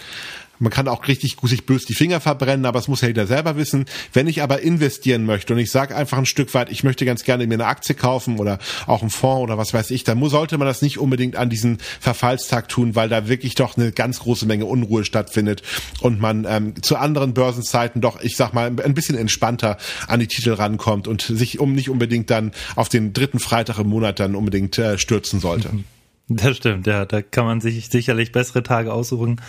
Man 0.59 0.71
kann 0.71 0.89
auch 0.89 1.07
richtig 1.07 1.37
sich 1.43 1.67
bös 1.67 1.85
die 1.85 1.95
Finger 1.95 2.21
verbrennen, 2.21 2.67
aber 2.67 2.79
es 2.79 2.89
muss 2.89 3.01
ja 3.01 3.09
jeder 3.09 3.27
selber 3.27 3.57
wissen. 3.57 3.87
Wenn 4.13 4.27
ich 4.27 4.43
aber 4.43 4.61
investieren 4.61 5.25
möchte 5.25 5.53
und 5.53 5.59
ich 5.59 5.71
sage 5.71 5.95
einfach 5.95 6.19
ein 6.19 6.27
Stück 6.27 6.53
weit, 6.55 6.71
ich 6.71 6.85
möchte 6.85 7.05
ganz 7.05 7.25
gerne 7.25 7.47
mir 7.47 7.55
eine 7.55 7.67
Aktie 7.67 7.95
kaufen 7.95 8.39
oder 8.39 8.59
auch 8.87 9.03
einen 9.03 9.11
Fonds 9.11 9.43
oder 9.43 9.59
was 9.59 9.75
weiß 9.75 9.91
ich, 9.91 10.05
dann 10.05 10.27
sollte 10.29 10.59
man 10.59 10.67
das 10.67 10.83
nicht 10.83 10.99
unbedingt 10.99 11.37
an 11.37 11.51
diesen 11.51 11.79
Verfallstag 12.01 12.69
tun, 12.69 12.95
weil 12.95 13.09
da 13.09 13.29
wirklich 13.29 13.55
doch 13.55 13.77
eine 13.77 13.93
ganz 13.93 14.21
große 14.21 14.47
Menge 14.47 14.65
Unruhe 14.65 15.05
stattfindet 15.05 15.63
und 16.01 16.21
man 16.21 16.47
ähm, 16.49 16.83
zu 16.83 16.97
anderen 16.97 17.35
Börsenzeiten 17.35 18.01
doch, 18.01 18.21
ich 18.21 18.37
sag 18.37 18.53
mal, 18.53 18.67
ein 18.67 18.95
bisschen 18.95 19.17
entspannter 19.17 19.79
an 20.09 20.21
die 20.21 20.27
Titel 20.27 20.53
rankommt 20.53 21.07
und 21.07 21.23
sich 21.23 21.61
um 21.61 21.75
nicht 21.75 21.91
unbedingt 21.91 22.31
dann 22.31 22.53
auf 22.75 22.89
den 22.89 23.13
dritten 23.13 23.39
Freitag 23.39 23.79
im 23.79 23.89
Monat 23.89 24.19
dann 24.19 24.35
unbedingt 24.35 24.79
äh, 24.79 24.99
stürzen 24.99 25.41
sollte. 25.41 25.73
Mhm. 25.73 25.85
Das 26.29 26.57
stimmt, 26.57 26.89
ja. 26.89 27.05
Da 27.05 27.23
kann 27.23 27.45
man 27.45 27.61
sich 27.61 27.89
sicherlich 27.89 28.33
bessere 28.33 28.65
Tage 28.65 28.93
aussuchen, 28.93 29.41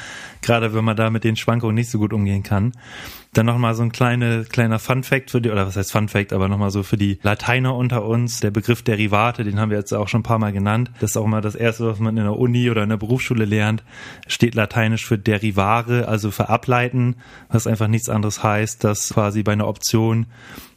gerade 0.44 0.76
wenn 0.76 0.86
man 0.86 0.96
da 0.96 1.10
mit 1.10 1.24
den 1.24 1.36
Schwankungen 1.36 1.74
nicht 1.74 1.90
so 1.90 1.98
gut 1.98 2.14
umgehen 2.14 2.44
kann. 2.44 2.74
Dann 3.34 3.48
nochmal 3.48 3.74
so 3.74 3.82
ein 3.82 3.92
kleine, 3.92 4.46
kleiner 4.46 4.78
Fun-Fact 4.78 5.32
für 5.32 5.42
die, 5.42 5.50
oder 5.50 5.66
was 5.66 5.76
heißt 5.76 5.92
Fun-Fact, 5.92 6.34
aber 6.34 6.48
nochmal 6.48 6.70
so 6.70 6.84
für 6.84 6.98
die 6.98 7.18
Lateiner 7.24 7.76
unter 7.76 8.06
uns. 8.06 8.42
Der 8.42 8.52
Begriff 8.52 8.84
Derivate, 8.84 9.44
den 9.44 9.60
haben 9.60 9.72
wir 9.72 9.78
jetzt 9.80 9.92
auch 9.92 10.08
schon 10.08 10.20
ein 10.20 10.24
paar 10.24 10.38
Mal 10.38 10.54
genannt. 10.54 10.92
Das 11.00 11.12
ist 11.12 11.18
auch 11.18 11.26
immer 11.26 11.42
das 11.42 11.56
Erste, 11.56 11.88
was 11.88 11.98
man 11.98 12.16
in 12.16 12.24
der 12.24 12.38
Uni 12.38 12.70
oder 12.70 12.84
in 12.84 12.90
der 12.90 12.98
Berufsschule 12.98 13.46
lernt. 13.46 13.84
Steht 14.28 14.54
lateinisch 14.54 15.04
für 15.04 15.18
Derivare, 15.18 16.08
also 16.08 16.30
für 16.30 16.48
Ableiten, 16.48 17.16
was 17.50 17.66
einfach 17.66 17.88
nichts 17.88 18.08
anderes 18.08 18.44
heißt, 18.44 18.84
dass 18.84 19.10
quasi 19.10 19.42
bei 19.42 19.54
einer 19.54 19.68
Option 19.68 20.28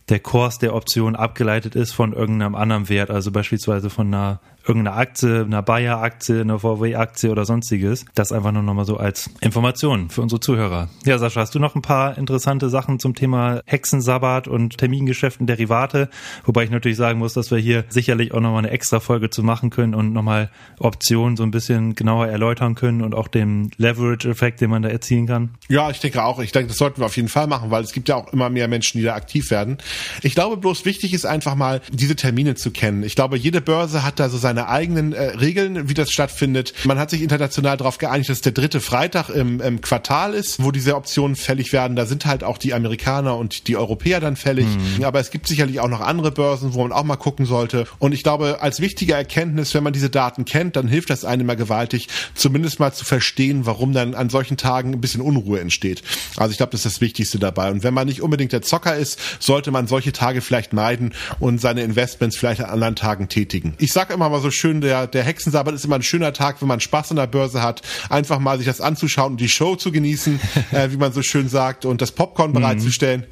der 0.08 0.18
Kurs 0.18 0.58
der 0.58 0.74
Option 0.74 1.14
abgeleitet 1.14 1.76
ist 1.76 1.92
von 1.92 2.12
irgendeinem 2.12 2.54
anderen 2.54 2.88
Wert, 2.88 3.10
also 3.10 3.30
beispielsweise 3.30 3.90
von 3.90 4.08
einer 4.08 4.40
irgendeiner 4.66 4.96
Aktie, 4.96 5.42
einer 5.42 5.62
Bayer-Aktie, 5.62 6.40
einer 6.40 6.58
VW-Aktie 6.58 7.30
oder 7.30 7.44
sonstiges. 7.44 8.04
Das 8.14 8.32
einfach 8.32 8.52
nur 8.52 8.62
nochmal 8.62 8.84
so 8.84 8.96
als 8.96 9.30
Information 9.40 10.10
für 10.10 10.22
unsere 10.22 10.40
Zuhörer. 10.40 10.88
Ja, 11.04 11.18
Sascha, 11.18 11.40
hast 11.40 11.54
du 11.54 11.58
noch 11.58 11.74
ein 11.74 11.82
paar 11.82 12.18
interessante 12.18 12.68
Sachen 12.68 12.98
zum 12.98 13.14
Thema 13.14 13.62
Hexensabbat 13.66 14.48
und 14.48 14.78
Termingeschäften, 14.78 15.46
Derivate? 15.46 16.08
Wobei 16.44 16.64
ich 16.64 16.70
natürlich 16.70 16.96
sagen 16.96 17.18
muss, 17.18 17.34
dass 17.34 17.50
wir 17.50 17.58
hier 17.58 17.84
sicherlich 17.88 18.32
auch 18.32 18.40
nochmal 18.40 18.60
eine 18.60 18.70
extra 18.70 19.00
Folge 19.00 19.30
zu 19.30 19.42
machen 19.42 19.70
können 19.70 19.94
und 19.94 20.12
nochmal 20.12 20.50
Optionen 20.78 21.36
so 21.36 21.42
ein 21.42 21.50
bisschen 21.50 21.94
genauer 21.94 22.28
erläutern 22.28 22.74
können 22.74 23.02
und 23.02 23.14
auch 23.14 23.28
den 23.28 23.70
Leverage-Effekt, 23.76 24.60
den 24.60 24.70
man 24.70 24.82
da 24.82 24.88
erzielen 24.88 25.26
kann. 25.26 25.50
Ja, 25.68 25.90
ich 25.90 26.00
denke 26.00 26.22
auch. 26.22 26.38
Ich 26.40 26.52
denke, 26.52 26.68
das 26.68 26.78
sollten 26.78 27.00
wir 27.00 27.06
auf 27.06 27.16
jeden 27.16 27.28
Fall 27.28 27.46
machen, 27.46 27.70
weil 27.70 27.82
es 27.82 27.92
gibt 27.92 28.08
ja 28.08 28.16
auch 28.16 28.32
immer 28.32 28.50
mehr 28.50 28.68
Menschen, 28.68 28.98
die 28.98 29.04
da 29.04 29.14
aktiv 29.14 29.50
werden. 29.50 29.78
Ich 30.22 30.34
glaube 30.34 30.56
bloß 30.56 30.84
wichtig 30.84 31.14
ist 31.14 31.24
einfach 31.24 31.54
mal, 31.54 31.80
diese 31.92 32.16
Termine 32.16 32.54
zu 32.54 32.70
kennen. 32.70 33.02
Ich 33.02 33.14
glaube, 33.14 33.36
jede 33.36 33.60
Börse 33.60 34.04
hat 34.04 34.20
da 34.20 34.28
so 34.28 34.38
seine 34.38 34.49
eigenen 34.58 35.12
äh, 35.12 35.22
Regeln, 35.36 35.88
wie 35.88 35.94
das 35.94 36.10
stattfindet. 36.10 36.72
Man 36.84 36.98
hat 36.98 37.10
sich 37.10 37.22
international 37.22 37.76
darauf 37.76 37.98
geeinigt, 37.98 38.30
dass 38.30 38.40
der 38.40 38.52
dritte 38.52 38.80
Freitag 38.80 39.28
im, 39.28 39.60
im 39.60 39.80
Quartal 39.80 40.34
ist, 40.34 40.62
wo 40.62 40.70
diese 40.70 40.96
Optionen 40.96 41.36
fällig 41.36 41.72
werden. 41.72 41.96
Da 41.96 42.06
sind 42.06 42.26
halt 42.26 42.44
auch 42.44 42.58
die 42.58 42.74
Amerikaner 42.74 43.36
und 43.36 43.68
die 43.68 43.76
Europäer 43.76 44.20
dann 44.20 44.36
fällig. 44.36 44.66
Mhm. 44.66 45.04
Aber 45.04 45.20
es 45.20 45.30
gibt 45.30 45.46
sicherlich 45.46 45.80
auch 45.80 45.88
noch 45.88 46.00
andere 46.00 46.30
Börsen, 46.32 46.74
wo 46.74 46.82
man 46.82 46.92
auch 46.92 47.04
mal 47.04 47.16
gucken 47.16 47.46
sollte. 47.46 47.86
Und 47.98 48.12
ich 48.12 48.22
glaube, 48.22 48.58
als 48.60 48.80
wichtige 48.80 49.14
Erkenntnis, 49.14 49.74
wenn 49.74 49.82
man 49.82 49.92
diese 49.92 50.10
Daten 50.10 50.44
kennt, 50.44 50.76
dann 50.76 50.88
hilft 50.88 51.10
das 51.10 51.24
einem 51.24 51.46
mal 51.46 51.56
gewaltig, 51.56 52.08
zumindest 52.34 52.80
mal 52.80 52.92
zu 52.92 53.04
verstehen, 53.04 53.66
warum 53.66 53.92
dann 53.92 54.14
an 54.14 54.30
solchen 54.30 54.56
Tagen 54.56 54.92
ein 54.92 55.00
bisschen 55.00 55.20
Unruhe 55.20 55.60
entsteht. 55.60 56.02
Also 56.36 56.52
ich 56.52 56.56
glaube, 56.56 56.72
das 56.72 56.84
ist 56.84 56.96
das 56.96 57.00
Wichtigste 57.00 57.38
dabei. 57.38 57.70
Und 57.70 57.82
wenn 57.82 57.94
man 57.94 58.06
nicht 58.06 58.22
unbedingt 58.22 58.52
der 58.52 58.62
Zocker 58.62 58.96
ist, 58.96 59.18
sollte 59.38 59.70
man 59.70 59.86
solche 59.86 60.12
Tage 60.12 60.40
vielleicht 60.40 60.72
meiden 60.72 61.14
und 61.38 61.60
seine 61.60 61.82
Investments 61.82 62.36
vielleicht 62.36 62.60
an 62.60 62.70
anderen 62.70 62.96
Tagen 62.96 63.28
tätigen. 63.28 63.74
Ich 63.78 63.92
sage 63.92 64.14
immer 64.14 64.28
mal 64.28 64.39
so 64.40 64.50
schön, 64.50 64.80
der, 64.80 65.06
der 65.06 65.24
Hexensabbat 65.24 65.74
ist 65.74 65.84
immer 65.84 65.96
ein 65.96 66.02
schöner 66.02 66.32
Tag, 66.32 66.60
wenn 66.60 66.68
man 66.68 66.80
Spaß 66.80 67.10
an 67.10 67.16
der 67.16 67.26
Börse 67.26 67.62
hat, 67.62 67.82
einfach 68.08 68.38
mal 68.38 68.58
sich 68.58 68.66
das 68.66 68.80
anzuschauen 68.80 69.32
und 69.32 69.40
die 69.40 69.48
Show 69.48 69.76
zu 69.76 69.92
genießen, 69.92 70.40
äh, 70.72 70.90
wie 70.90 70.96
man 70.96 71.12
so 71.12 71.22
schön 71.22 71.48
sagt, 71.48 71.84
und 71.84 72.00
das 72.00 72.12
Popcorn 72.12 72.52
bereitzustellen. 72.52 73.26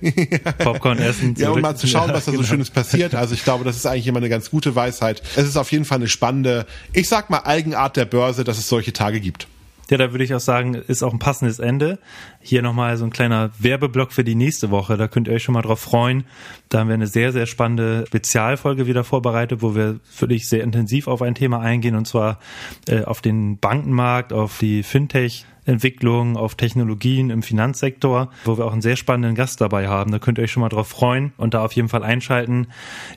Popcorn 0.59 0.99
essen. 0.99 1.35
ja, 1.39 1.51
um 1.51 1.61
mal 1.61 1.77
zu 1.77 1.87
schauen, 1.87 2.11
was 2.13 2.25
da 2.27 2.33
so 2.33 2.39
genau. 2.39 2.49
Schönes 2.49 2.71
passiert. 2.71 3.15
Also 3.15 3.35
ich 3.35 3.45
glaube, 3.45 3.65
das 3.65 3.77
ist 3.77 3.87
eigentlich 3.87 4.07
immer 4.07 4.19
eine 4.19 4.29
ganz 4.29 4.51
gute 4.51 4.75
Weisheit. 4.75 5.23
Es 5.37 5.47
ist 5.47 5.57
auf 5.57 5.73
jeden 5.73 5.85
Fall 5.85 5.99
eine 5.99 6.09
spannende, 6.09 6.67
ich 6.93 7.09
sag 7.09 7.31
mal, 7.31 7.41
Eigenart 7.45 7.97
der 7.97 8.05
Börse, 8.05 8.45
dass 8.45 8.59
es 8.59 8.69
solche 8.69 8.93
Tage 8.93 9.21
gibt. 9.21 9.49
Ja, 9.91 9.97
da 9.97 10.13
würde 10.13 10.25
ich 10.25 10.35
auch 10.35 10.41
sagen, 10.41 10.75
ist 10.75 11.03
auch 11.03 11.13
ein 11.13 11.19
passendes 11.19 11.59
Ende. 11.59 11.99
Hier 12.41 12.63
nochmal 12.63 12.97
so 12.97 13.05
ein 13.05 13.11
kleiner 13.11 13.51
Werbeblock 13.59 14.13
für 14.13 14.25
die 14.25 14.35
nächste 14.35 14.71
Woche. 14.71 14.97
Da 14.97 15.09
könnt 15.09 15.29
ihr 15.29 15.35
euch 15.35 15.43
schon 15.43 15.55
mal 15.55 15.63
drauf 15.63 15.81
freuen. 15.81 16.25
Da 16.69 16.81
haben 16.81 16.89
wir 16.89 16.95
eine 16.95 17.07
sehr, 17.07 17.33
sehr 17.33 17.47
spannende 17.47 18.05
Spezialfolge 18.07 18.87
wieder 18.87 19.05
vorbereitet, 19.05 19.63
wo 19.63 19.75
wir 19.75 20.01
wirklich 20.19 20.49
sehr 20.49 20.63
intensiv 20.63 21.09
auf 21.09 21.23
ein 21.23 21.35
Thema 21.35 21.61
eingehen 21.61 21.95
und 21.95 22.07
zwar 22.07 22.39
äh, 22.87 23.05
auf 23.05 23.23
den 23.23 23.59
Bankenmarkt, 23.59 24.33
auf 24.33 24.59
die 24.59 24.83
Fintech 24.83 25.47
Entwicklung, 25.69 26.37
auf 26.37 26.55
Technologien 26.55 27.31
im 27.31 27.43
Finanzsektor, 27.43 28.31
wo 28.45 28.57
wir 28.59 28.65
auch 28.65 28.73
einen 28.73 28.83
sehr 28.83 28.97
spannenden 28.97 29.35
Gast 29.35 29.61
dabei 29.61 29.89
haben. 29.89 30.11
Da 30.11 30.19
könnt 30.19 30.39
ihr 30.39 30.45
euch 30.45 30.53
schon 30.53 30.63
mal 30.63 30.69
drauf 30.69 30.89
freuen 30.89 31.33
und 31.37 31.55
da 31.55 31.65
auf 31.65 31.73
jeden 31.73 31.89
Fall 31.89 32.03
einschalten. 32.03 32.69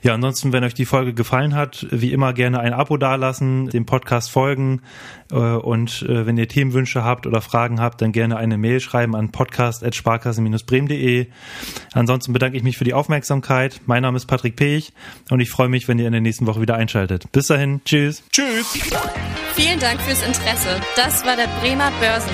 Ja, 0.02 0.14
ansonsten, 0.14 0.52
wenn 0.52 0.62
euch 0.62 0.74
die 0.74 0.84
Folge 0.84 1.14
gefallen 1.14 1.54
hat, 1.54 1.86
wie 1.90 2.12
immer 2.12 2.32
gerne 2.32 2.60
ein 2.60 2.72
Abo 2.72 2.96
dalassen, 2.96 3.68
dem 3.68 3.86
Podcast 3.86 4.30
folgen 4.30 4.82
äh, 5.30 5.36
und 5.36 6.02
äh, 6.02 6.26
wenn 6.26 6.36
ihr 6.36 6.48
Themenwünsche 6.48 7.02
habt 7.04 7.26
oder 7.26 7.40
Fragen 7.40 7.80
habt, 7.80 8.02
dann 8.02 8.12
gerne 8.12 8.36
eine 8.36 8.58
Mail 8.58 8.80
schreiben 8.80 9.16
an 9.16 9.32
podcast.sparkasse-bremen.de. 9.32 11.26
Ansonsten 11.94 12.32
bedanke 12.32 12.56
ich 12.56 12.62
mich 12.62 12.76
für 12.76 12.84
die 12.84 12.94
Aufmerksamkeit. 12.94 13.80
Mein 13.86 14.02
Name 14.02 14.16
ist 14.16 14.26
Patrick 14.26 14.56
Pech 14.56 14.92
und 15.30 15.40
ich 15.40 15.50
freue 15.50 15.68
mich, 15.68 15.88
wenn 15.88 15.98
ihr 15.98 16.06
in 16.06 16.12
der 16.12 16.20
nächsten 16.20 16.46
Woche 16.46 16.60
wieder 16.60 16.74
einschaltet. 16.76 17.32
Bis 17.32 17.46
dahin, 17.46 17.80
tschüss. 17.84 18.22
Tschüss. 18.30 18.78
Vielen 19.54 19.78
Dank 19.80 20.00
fürs 20.00 20.22
Interesse. 20.22 20.80
Das 20.96 21.24
war 21.26 21.36
der 21.36 21.48
Bremer 21.60 21.90